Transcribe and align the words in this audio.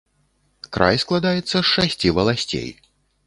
Край 0.77 0.95
складаецца 1.03 1.53
з 1.59 1.63
шасці 1.73 2.13
валасцей. 2.21 2.67